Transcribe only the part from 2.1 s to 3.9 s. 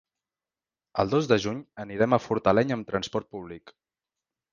a Fortaleny amb transport públic.